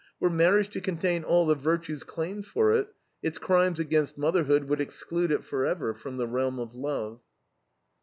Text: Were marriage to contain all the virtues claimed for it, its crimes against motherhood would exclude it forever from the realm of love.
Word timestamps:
Were 0.19 0.31
marriage 0.31 0.69
to 0.71 0.81
contain 0.81 1.23
all 1.23 1.45
the 1.45 1.53
virtues 1.53 2.01
claimed 2.01 2.47
for 2.47 2.73
it, 2.73 2.87
its 3.21 3.37
crimes 3.37 3.79
against 3.79 4.17
motherhood 4.17 4.63
would 4.63 4.81
exclude 4.81 5.29
it 5.31 5.43
forever 5.43 5.93
from 5.93 6.17
the 6.17 6.25
realm 6.25 6.57
of 6.57 6.73
love. 6.73 7.21